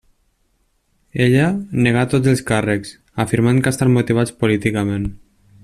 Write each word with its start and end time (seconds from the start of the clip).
Ella 1.25 1.43
negà 1.87 2.05
tots 2.13 2.31
els 2.33 2.43
càrrecs 2.47 2.95
afirmant 3.25 3.61
que 3.67 3.75
estan 3.77 3.93
motivats 3.99 4.35
políticament. 4.43 5.07